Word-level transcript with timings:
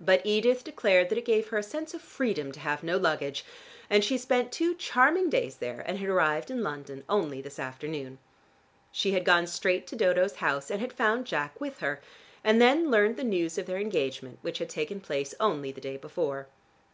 But 0.00 0.22
Edith 0.24 0.64
declared 0.64 1.10
that 1.10 1.18
it 1.18 1.26
gave 1.26 1.48
her 1.48 1.58
a 1.58 1.62
sense 1.62 1.92
of 1.92 2.00
freedom 2.00 2.52
to 2.52 2.60
have 2.60 2.82
no 2.82 2.96
luggage, 2.96 3.44
and 3.90 4.02
she 4.02 4.16
spent 4.16 4.50
two 4.50 4.74
charming 4.74 5.28
days 5.28 5.56
there, 5.56 5.84
and 5.86 5.98
had 5.98 6.08
arrived 6.08 6.50
in 6.50 6.62
London 6.62 7.04
only 7.06 7.42
this 7.42 7.58
afternoon. 7.58 8.16
She 8.90 9.10
had 9.12 9.26
gone 9.26 9.46
straight 9.46 9.86
to 9.88 9.94
Dodo's 9.96 10.36
house, 10.36 10.70
and 10.70 10.80
had 10.80 10.94
found 10.94 11.26
Jack 11.26 11.60
with 11.60 11.80
her 11.80 12.00
and 12.42 12.62
then 12.62 12.90
learned 12.90 13.18
the 13.18 13.24
news 13.24 13.58
of 13.58 13.66
their 13.66 13.76
engagement 13.78 14.38
which 14.40 14.56
had 14.56 14.70
taken 14.70 15.02
place 15.02 15.34
only 15.38 15.70
the 15.70 15.82
day 15.82 15.98
before. 15.98 16.48